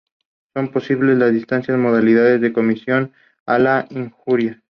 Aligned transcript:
Son 0.55 0.71
posibles 0.71 1.15
las 1.19 1.31
distintas 1.31 1.77
modalidades 1.77 2.41
de 2.41 2.51
comisión 2.51 3.13
de 3.45 3.59
la 3.59 3.85
injuria. 3.91 4.59